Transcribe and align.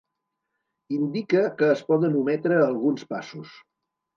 Indica 0.95 1.43
que 1.61 1.69
es 1.75 1.83
poden 1.91 2.17
ometre 2.23 2.59
alguns 2.63 3.07
passos. 3.13 3.57